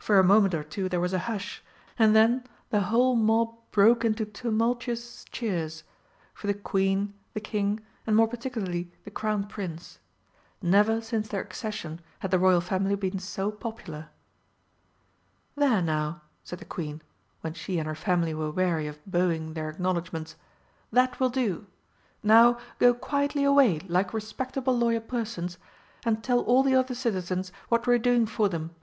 [0.00, 1.62] For a moment or two there was a hush,
[1.96, 5.84] and then the whole mob broke into tumultuous cheers
[6.34, 7.78] for the Queen, the King,
[8.08, 10.00] and more particularly the Crown Prince.
[10.60, 14.08] Never since their accession had the Royal Family been so popular.
[15.54, 17.02] "There now," said the Queen,
[17.42, 20.34] when she and her family were weary of bowing their acknowledgments,
[20.90, 21.68] "that will do.
[22.24, 25.56] Now go quietly away, like respectable loyal persons,
[26.04, 28.74] and tell all the other citizens what we're doing for them."